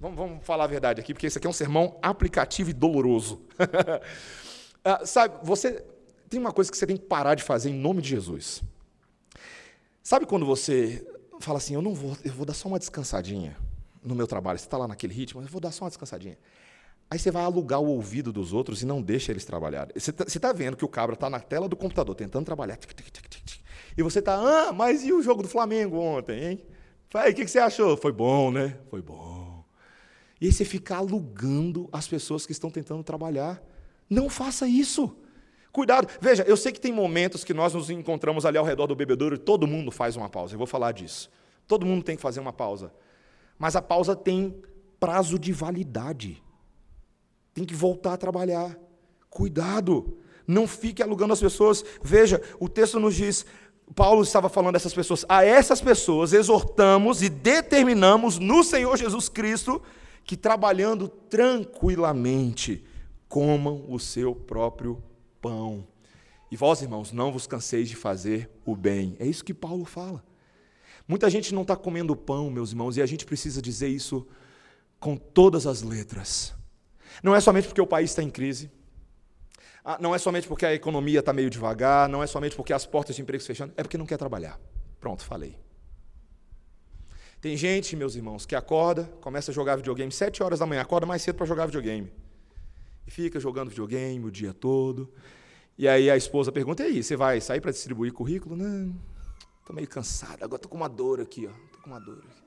[0.00, 3.42] vamos, vamos falar a verdade aqui, porque isso aqui é um sermão aplicativo e doloroso.
[4.84, 5.84] ah, sabe, você
[6.28, 8.62] tem uma coisa que você tem que parar de fazer em nome de Jesus.
[10.02, 11.06] Sabe quando você
[11.40, 13.56] fala assim, eu não vou, eu vou dar só uma descansadinha
[14.02, 16.38] no meu trabalho, você está lá naquele ritmo, eu vou dar só uma descansadinha.
[17.10, 19.92] Aí você vai alugar o ouvido dos outros e não deixa eles trabalharem.
[19.96, 22.78] Você está tá vendo que o cabra está na tela do computador tentando trabalhar.
[23.96, 26.66] E você está, ah, mas e o jogo do Flamengo ontem, hein?
[27.14, 27.96] O que, que você achou?
[27.96, 28.76] Foi bom, né?
[28.90, 29.64] Foi bom.
[30.40, 33.62] E aí você fica alugando as pessoas que estão tentando trabalhar.
[34.10, 35.16] Não faça isso.
[35.72, 36.08] Cuidado.
[36.20, 39.36] Veja, eu sei que tem momentos que nós nos encontramos ali ao redor do bebedouro
[39.36, 40.54] e todo mundo faz uma pausa.
[40.54, 41.30] Eu vou falar disso.
[41.66, 42.92] Todo mundo tem que fazer uma pausa.
[43.58, 44.54] Mas a pausa tem
[45.00, 46.42] prazo de validade.
[47.56, 48.78] Tem que voltar a trabalhar.
[49.30, 50.18] Cuidado.
[50.46, 51.82] Não fique alugando as pessoas.
[52.02, 53.46] Veja, o texto nos diz:
[53.94, 55.24] Paulo estava falando dessas pessoas.
[55.26, 59.80] A essas pessoas exortamos e determinamos no Senhor Jesus Cristo
[60.22, 62.84] que trabalhando tranquilamente
[63.26, 65.02] comam o seu próprio
[65.40, 65.88] pão.
[66.50, 69.16] E vós, irmãos, não vos canseis de fazer o bem.
[69.18, 70.22] É isso que Paulo fala.
[71.08, 74.26] Muita gente não está comendo pão, meus irmãos, e a gente precisa dizer isso
[75.00, 76.52] com todas as letras.
[77.22, 78.70] Não é somente porque o país está em crise,
[79.88, 82.84] ah, não é somente porque a economia está meio devagar, não é somente porque as
[82.84, 84.58] portas de emprego fechando, é porque não quer trabalhar.
[84.98, 85.56] Pronto, falei.
[87.40, 91.06] Tem gente, meus irmãos, que acorda, começa a jogar videogame sete horas da manhã, acorda
[91.06, 92.10] mais cedo para jogar videogame.
[93.06, 95.08] E fica jogando videogame o dia todo.
[95.78, 98.56] E aí a esposa pergunta: e aí, você vai sair para distribuir currículo?
[98.56, 98.92] Não,
[99.60, 101.44] estou meio cansado, agora estou com uma dor aqui.
[101.44, 102.42] Estou com uma dor aqui.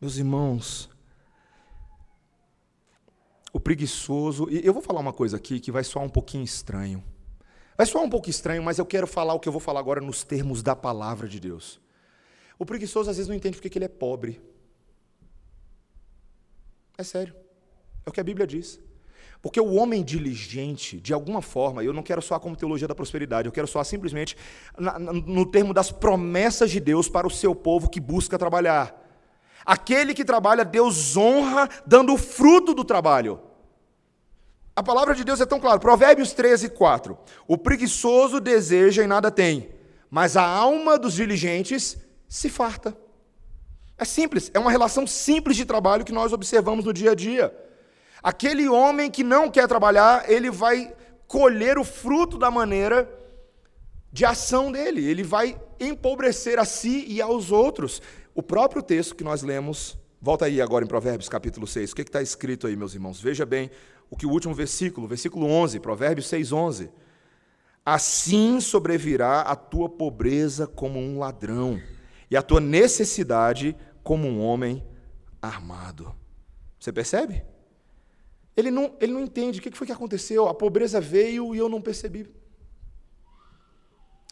[0.00, 0.88] Meus irmãos,
[3.52, 4.48] o preguiçoso.
[4.50, 7.02] E eu vou falar uma coisa aqui que vai soar um pouquinho estranho.
[7.76, 10.00] Vai soar um pouco estranho, mas eu quero falar o que eu vou falar agora
[10.00, 11.80] nos termos da palavra de Deus.
[12.58, 14.40] O preguiçoso às vezes não entende porque ele é pobre.
[16.98, 17.34] É sério.
[18.04, 18.78] É o que a Bíblia diz.
[19.40, 23.48] Porque o homem diligente, de alguma forma, eu não quero soar como teologia da prosperidade,
[23.48, 24.36] eu quero soar simplesmente
[24.78, 29.09] na, no termo das promessas de Deus para o seu povo que busca trabalhar.
[29.64, 33.40] Aquele que trabalha, Deus honra dando o fruto do trabalho.
[34.74, 35.78] A palavra de Deus é tão clara.
[35.78, 37.18] Provérbios 13, 4.
[37.46, 39.70] O preguiçoso deseja e nada tem,
[40.10, 42.96] mas a alma dos diligentes se farta.
[43.98, 47.54] É simples, é uma relação simples de trabalho que nós observamos no dia a dia.
[48.22, 50.94] Aquele homem que não quer trabalhar, ele vai
[51.26, 53.08] colher o fruto da maneira
[54.12, 58.00] de ação dele, ele vai empobrecer a si e aos outros.
[58.34, 62.02] O próprio texto que nós lemos, volta aí agora em Provérbios capítulo 6, o que
[62.02, 63.20] está escrito aí, meus irmãos?
[63.20, 63.70] Veja bem
[64.08, 66.90] o que o último versículo, versículo 11, Provérbios 6, 11.
[67.84, 71.80] Assim sobrevirá a tua pobreza como um ladrão,
[72.30, 74.84] e a tua necessidade como um homem
[75.42, 76.14] armado.
[76.78, 77.42] Você percebe?
[78.56, 80.48] Ele não, ele não entende o que foi que aconteceu.
[80.48, 82.28] A pobreza veio e eu não percebi.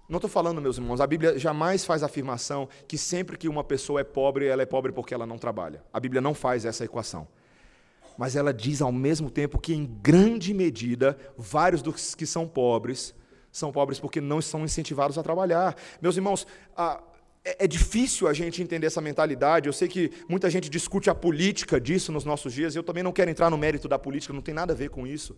[0.08, 4.00] Não estou falando, meus irmãos, a Bíblia jamais faz afirmação que sempre que uma pessoa
[4.00, 5.84] é pobre, ela é pobre porque ela não trabalha.
[5.92, 7.28] A Bíblia não faz essa equação.
[8.16, 13.14] Mas ela diz ao mesmo tempo que, em grande medida, vários dos que são pobres
[13.52, 15.76] são pobres porque não são incentivados a trabalhar.
[16.00, 17.02] Meus irmãos, a,
[17.44, 19.68] é, é difícil a gente entender essa mentalidade.
[19.68, 23.12] Eu sei que muita gente discute a política disso nos nossos dias, eu também não
[23.12, 25.36] quero entrar no mérito da política, não tem nada a ver com isso.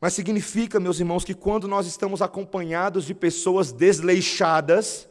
[0.00, 5.08] Mas significa, meus irmãos, que quando nós estamos acompanhados de pessoas desleixadas,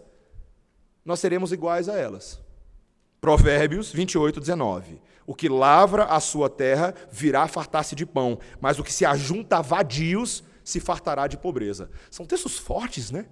[1.04, 2.42] nós seremos iguais a elas.
[3.20, 5.02] Provérbios 28, 19.
[5.26, 9.58] O que lavra a sua terra virá fartar-se de pão, mas o que se ajunta
[9.58, 11.90] a vadios se fartará de pobreza.
[12.12, 13.26] São textos fortes, né?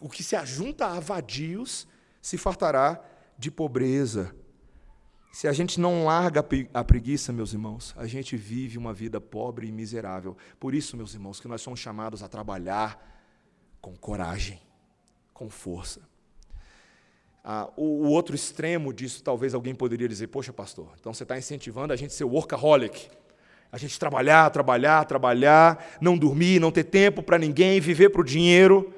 [0.00, 1.86] O que se ajunta a vadios
[2.20, 3.00] se fartará
[3.38, 4.34] de pobreza.
[5.36, 9.66] Se a gente não larga a preguiça, meus irmãos, a gente vive uma vida pobre
[9.66, 10.34] e miserável.
[10.58, 12.98] Por isso, meus irmãos, que nós somos chamados a trabalhar
[13.78, 14.58] com coragem,
[15.34, 16.00] com força.
[17.44, 21.36] Ah, o, o, outro extremo disso, talvez alguém poderia dizer: Poxa, pastor, então você está
[21.36, 23.10] incentivando a gente a ser workaholic.
[23.70, 28.24] A gente trabalhar, trabalhar, trabalhar, não dormir, não ter tempo para ninguém, viver para o
[28.24, 28.90] dinheiro.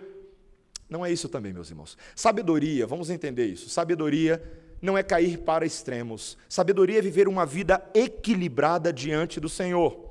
[0.89, 1.99] Não é isso também, meus irmãos.
[2.15, 3.69] Sabedoria, vamos entender isso.
[3.69, 4.41] Sabedoria
[4.81, 6.37] não é cair para extremos.
[6.49, 10.09] Sabedoria é viver uma vida equilibrada diante do Senhor.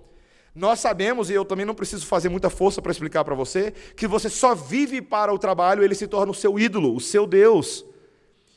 [0.54, 4.08] Nós sabemos, e eu também não preciso fazer muita força para explicar para você, que
[4.08, 7.86] você só vive para o trabalho, ele se torna o seu ídolo, o seu Deus.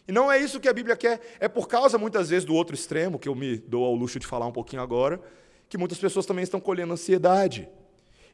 [0.08, 2.74] E não é isso que a Bíblia quer, é por causa muitas vezes do outro
[2.74, 5.20] extremo, que eu me dou ao luxo de falar um pouquinho agora,
[5.68, 7.68] que muitas pessoas também estão colhendo ansiedade,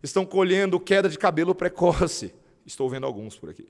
[0.02, 2.32] estão colhendo queda de cabelo precoce.
[2.64, 3.68] Estou vendo alguns por aqui.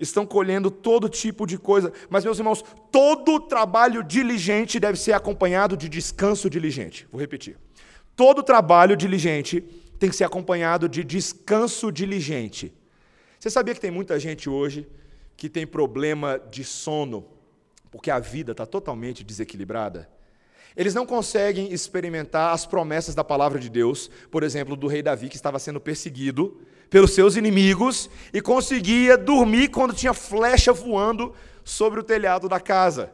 [0.00, 1.92] Estão colhendo todo tipo de coisa.
[2.08, 7.06] Mas, meus irmãos, todo trabalho diligente deve ser acompanhado de descanso diligente.
[7.12, 7.56] Vou repetir.
[8.16, 9.60] Todo trabalho diligente
[9.98, 12.72] tem que ser acompanhado de descanso diligente.
[13.38, 14.88] Você sabia que tem muita gente hoje
[15.36, 17.26] que tem problema de sono
[17.90, 20.08] porque a vida está totalmente desequilibrada?
[20.76, 25.28] Eles não conseguem experimentar as promessas da palavra de Deus, por exemplo, do rei Davi,
[25.28, 32.00] que estava sendo perseguido pelos seus inimigos e conseguia dormir quando tinha flecha voando sobre
[32.00, 33.12] o telhado da casa.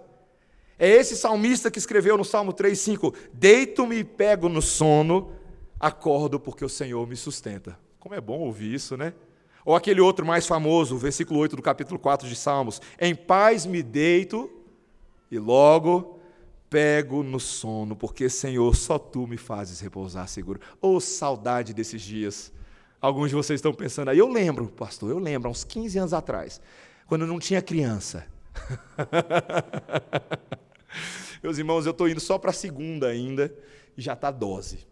[0.78, 5.32] É esse salmista que escreveu no Salmo 3,5: Deito-me e pego no sono,
[5.80, 7.78] acordo porque o Senhor me sustenta.
[7.98, 9.14] Como é bom ouvir isso, né?
[9.64, 13.82] Ou aquele outro mais famoso, versículo 8 do capítulo 4 de Salmos: Em paz me
[13.82, 14.50] deito
[15.30, 16.15] e logo
[16.76, 20.60] pego no sono, porque, Senhor, só tu me fazes repousar seguro.
[20.78, 22.52] Oh, saudade desses dias.
[23.00, 26.12] Alguns de vocês estão pensando aí, eu lembro, pastor, eu lembro, há uns 15 anos
[26.12, 26.60] atrás,
[27.06, 28.26] quando eu não tinha criança.
[31.42, 33.50] Meus irmãos, eu estou indo só para a segunda ainda
[33.96, 34.86] e já está dose.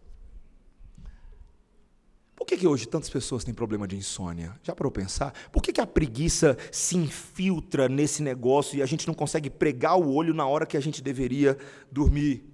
[2.45, 4.55] Por que, que hoje tantas pessoas têm problema de insônia?
[4.61, 5.33] Já para eu pensar?
[5.51, 9.99] Por que, que a preguiça se infiltra nesse negócio e a gente não consegue pregar
[9.99, 11.57] o olho na hora que a gente deveria
[11.91, 12.45] dormir?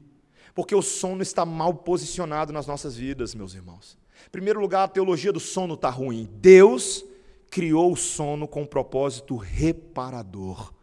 [0.56, 3.98] Porque o sono está mal posicionado nas nossas vidas, meus irmãos.
[4.26, 6.30] Em primeiro lugar, a teologia do sono está ruim.
[6.36, 7.04] Deus
[7.50, 10.74] criou o sono com um propósito reparador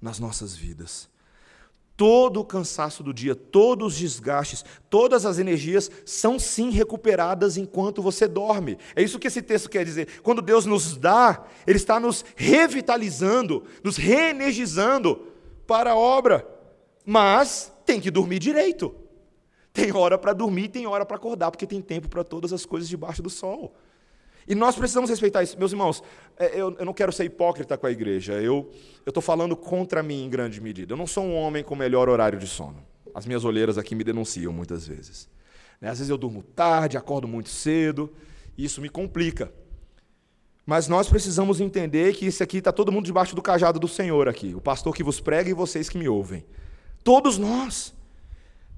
[0.00, 1.10] nas nossas vidas.
[1.96, 8.02] Todo o cansaço do dia, todos os desgastes, todas as energias são sim recuperadas enquanto
[8.02, 8.76] você dorme.
[8.94, 10.20] É isso que esse texto quer dizer.
[10.22, 15.26] Quando Deus nos dá, Ele está nos revitalizando, nos reenergizando
[15.66, 16.46] para a obra.
[17.04, 18.94] Mas tem que dormir direito.
[19.72, 22.88] Tem hora para dormir, tem hora para acordar, porque tem tempo para todas as coisas
[22.88, 23.74] debaixo do sol.
[24.48, 25.58] E nós precisamos respeitar isso.
[25.58, 26.02] Meus irmãos,
[26.38, 28.34] é, eu, eu não quero ser hipócrita com a igreja.
[28.34, 28.70] Eu
[29.04, 30.92] estou falando contra mim em grande medida.
[30.92, 32.84] Eu não sou um homem com melhor horário de sono.
[33.14, 35.28] As minhas olheiras aqui me denunciam muitas vezes.
[35.80, 35.88] Né?
[35.88, 38.12] Às vezes eu durmo tarde, acordo muito cedo,
[38.56, 39.52] e isso me complica.
[40.64, 44.28] Mas nós precisamos entender que isso aqui está todo mundo debaixo do cajado do Senhor
[44.28, 44.54] aqui.
[44.54, 46.44] O pastor que vos prega e vocês que me ouvem.
[47.02, 47.94] Todos nós.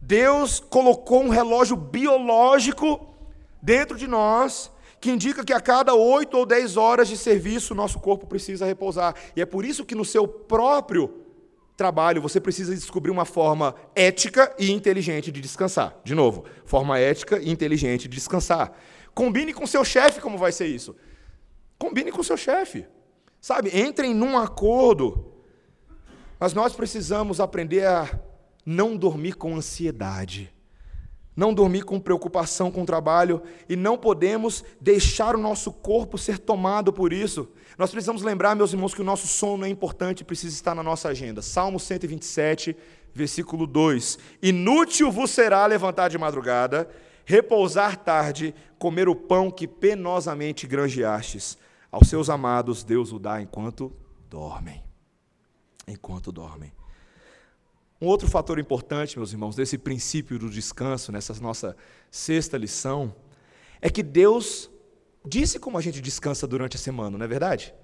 [0.00, 3.14] Deus colocou um relógio biológico
[3.61, 8.00] dentro de nós que indica que a cada oito ou dez horas de serviço, nosso
[8.00, 9.14] corpo precisa repousar.
[9.37, 11.22] E é por isso que no seu próprio
[11.76, 15.96] trabalho você precisa descobrir uma forma ética e inteligente de descansar.
[16.02, 18.72] De novo, forma ética e inteligente de descansar.
[19.14, 20.96] Combine com seu chefe como vai ser isso.
[21.78, 22.84] Combine com seu chefe.
[23.40, 25.32] Sabe, entrem num acordo.
[26.40, 28.20] Mas nós precisamos aprender a
[28.66, 30.52] não dormir com ansiedade
[31.38, 36.37] não dormir com preocupação com o trabalho e não podemos deixar o nosso corpo ser
[36.37, 37.48] tomado por isso.
[37.79, 40.83] Nós precisamos lembrar, meus irmãos, que o nosso sono é importante e precisa estar na
[40.83, 41.40] nossa agenda.
[41.40, 42.77] Salmo 127,
[43.14, 46.90] versículo 2: Inútil vos será levantar de madrugada,
[47.24, 51.57] repousar tarde, comer o pão que penosamente granjeastes.
[51.88, 53.92] Aos seus amados Deus o dá enquanto
[54.29, 54.83] dormem.
[55.87, 56.72] Enquanto dormem.
[58.00, 61.76] Um outro fator importante, meus irmãos, desse princípio do descanso, nessa nossa
[62.12, 63.12] sexta lição,
[63.80, 64.70] é que Deus
[65.26, 67.74] disse como a gente descansa durante a semana, não é verdade?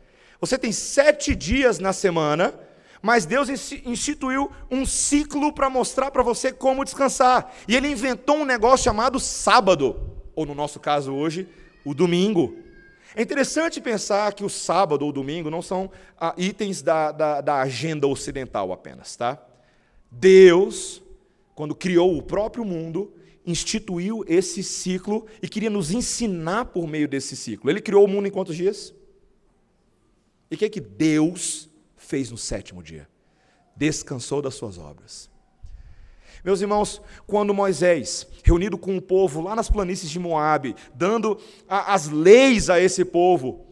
[0.41, 2.55] Você tem sete dias na semana,
[3.03, 3.49] mas Deus
[3.85, 7.53] instituiu um ciclo para mostrar para você como descansar.
[7.67, 10.01] E Ele inventou um negócio chamado sábado,
[10.35, 11.49] ou no nosso caso hoje,
[11.85, 12.57] o domingo.
[13.17, 17.41] É interessante pensar que o sábado ou o domingo não são ah, itens da, da,
[17.41, 19.41] da agenda ocidental apenas, tá?
[20.19, 21.03] Deus,
[21.55, 23.13] quando criou o próprio mundo,
[23.47, 27.71] instituiu esse ciclo e queria nos ensinar por meio desse ciclo.
[27.71, 28.95] Ele criou o mundo em quantos dias?
[30.51, 33.09] E o que é que Deus fez no sétimo dia?
[33.77, 35.31] Descansou das suas obras.
[36.45, 41.95] Meus irmãos, quando Moisés, reunido com o povo lá nas planícies de Moabe, dando a,
[41.95, 43.67] as leis a esse povo,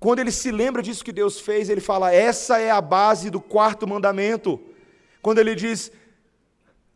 [0.00, 3.40] quando ele se lembra disso que Deus fez, ele fala: essa é a base do
[3.40, 4.60] quarto mandamento.
[5.22, 5.90] Quando ele diz: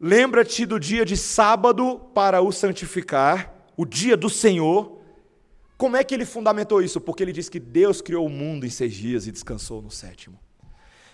[0.00, 4.98] Lembra-te do dia de sábado para o santificar, o dia do Senhor.
[5.76, 7.00] Como é que ele fundamentou isso?
[7.00, 10.38] Porque ele diz que Deus criou o mundo em seis dias e descansou no sétimo.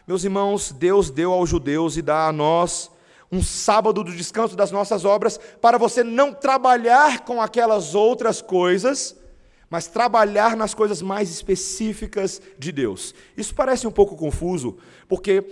[0.07, 2.91] Meus irmãos, Deus deu aos judeus e dá a nós
[3.33, 9.17] um sábado do descanso das nossas obras, para você não trabalhar com aquelas outras coisas,
[9.69, 13.15] mas trabalhar nas coisas mais específicas de Deus.
[13.37, 15.45] Isso parece um pouco confuso, porque,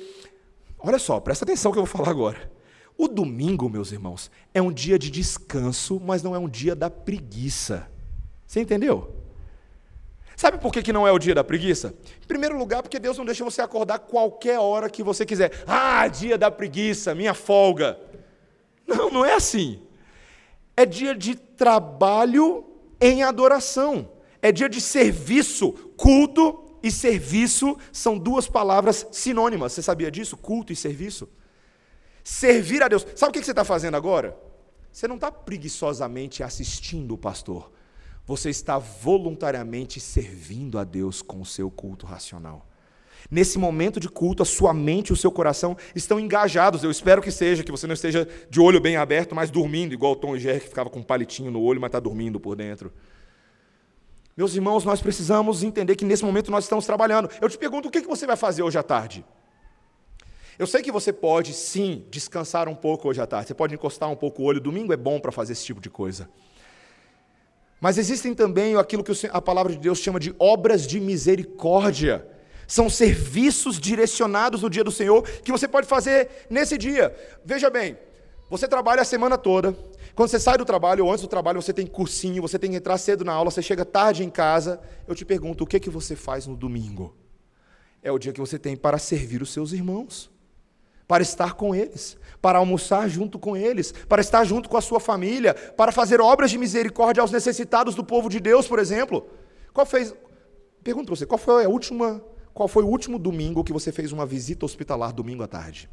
[0.78, 2.50] olha só, presta atenção que eu vou falar agora.
[2.96, 6.90] O domingo, meus irmãos, é um dia de descanso, mas não é um dia da
[6.90, 7.88] preguiça.
[8.44, 9.14] Você entendeu?
[10.38, 11.94] Sabe por que, que não é o dia da preguiça?
[12.22, 15.64] Em primeiro lugar, porque Deus não deixa você acordar qualquer hora que você quiser.
[15.66, 17.98] Ah, dia da preguiça, minha folga.
[18.86, 19.80] Não, não é assim.
[20.76, 22.64] É dia de trabalho
[23.00, 24.10] em adoração.
[24.40, 25.72] É dia de serviço.
[25.96, 29.72] Culto e serviço são duas palavras sinônimas.
[29.72, 30.36] Você sabia disso?
[30.36, 31.28] Culto e serviço.
[32.22, 33.06] Servir a Deus.
[33.14, 34.36] Sabe o que você está fazendo agora?
[34.92, 37.70] Você não está preguiçosamente assistindo o pastor
[38.28, 42.68] você está voluntariamente servindo a Deus com o seu culto racional.
[43.30, 46.84] Nesse momento de culto, a sua mente e o seu coração estão engajados.
[46.84, 50.12] Eu espero que seja, que você não esteja de olho bem aberto, mas dormindo, igual
[50.12, 52.54] o Tom e Jerry que ficava com um palitinho no olho, mas está dormindo por
[52.54, 52.92] dentro.
[54.38, 57.28] Meus irmãos, nós precisamos entender que nesse momento nós estamos trabalhando.
[57.40, 59.24] Eu te pergunto, o que você vai fazer hoje à tarde?
[60.56, 63.48] Eu sei que você pode, sim, descansar um pouco hoje à tarde.
[63.48, 64.60] Você pode encostar um pouco o olho.
[64.60, 66.30] Domingo é bom para fazer esse tipo de coisa.
[67.80, 72.24] Mas existem também aquilo que a palavra de Deus chama de obras de misericórdia.
[72.64, 77.12] São serviços direcionados no dia do Senhor que você pode fazer nesse dia.
[77.44, 77.98] Veja bem,
[78.48, 79.76] você trabalha a semana toda.
[80.18, 82.76] Quando você sai do trabalho ou antes do trabalho, você tem cursinho, você tem que
[82.76, 84.80] entrar cedo na aula, você chega tarde em casa.
[85.06, 87.14] Eu te pergunto, o que, que você faz no domingo?
[88.02, 90.28] É o dia que você tem para servir os seus irmãos
[91.06, 94.98] para estar com eles, para almoçar junto com eles, para estar junto com a sua
[94.98, 99.24] família, para fazer obras de misericórdia aos necessitados do povo de Deus, por exemplo.
[99.72, 100.12] Qual fez?
[100.82, 102.20] Pergunto para você, qual foi a última,
[102.52, 105.88] qual foi o último domingo que você fez uma visita hospitalar domingo à tarde?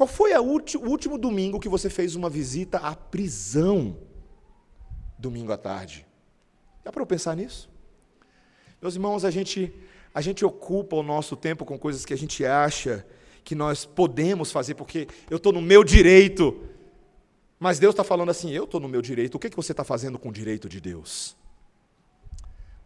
[0.00, 0.42] Qual foi o
[0.88, 3.98] último domingo que você fez uma visita à prisão
[5.18, 6.06] domingo à tarde?
[6.82, 7.68] Dá para eu pensar nisso?
[8.80, 9.70] Meus irmãos, a gente
[10.14, 13.06] a gente ocupa o nosso tempo com coisas que a gente acha
[13.44, 16.58] que nós podemos fazer, porque eu estou no meu direito.
[17.58, 19.84] Mas Deus está falando assim: eu estou no meu direito, o que, que você está
[19.84, 21.36] fazendo com o direito de Deus?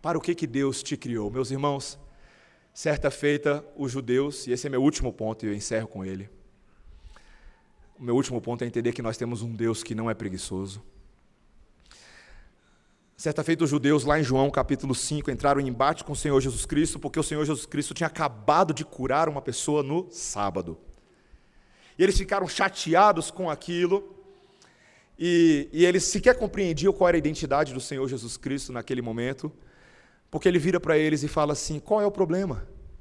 [0.02, 1.30] Para o que, que Deus te criou?
[1.30, 1.96] Meus irmãos,
[2.72, 6.28] certa feita, os judeus, e esse é meu último ponto e eu encerro com ele.
[8.04, 10.82] O meu último ponto é entender que nós temos um Deus que não é preguiçoso.
[13.16, 16.38] Certa feita, os judeus, lá em João capítulo 5, entraram em embate com o Senhor
[16.38, 20.76] Jesus Cristo, porque o Senhor Jesus Cristo tinha acabado de curar uma pessoa no sábado.
[21.98, 24.14] E eles ficaram chateados com aquilo,
[25.18, 29.50] e, e eles sequer compreendiam qual era a identidade do Senhor Jesus Cristo naquele momento,
[30.30, 32.68] porque ele vira para eles e fala assim: qual é o problema?